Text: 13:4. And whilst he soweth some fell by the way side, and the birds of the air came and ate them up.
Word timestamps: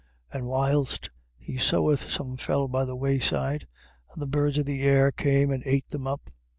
13:4. 0.31 0.37
And 0.39 0.47
whilst 0.47 1.09
he 1.37 1.57
soweth 1.59 2.09
some 2.09 2.35
fell 2.35 2.67
by 2.67 2.85
the 2.85 2.95
way 2.95 3.19
side, 3.19 3.67
and 4.11 4.19
the 4.19 4.25
birds 4.25 4.57
of 4.57 4.65
the 4.65 4.81
air 4.81 5.11
came 5.11 5.51
and 5.51 5.61
ate 5.63 5.89
them 5.89 6.07
up. 6.07 6.31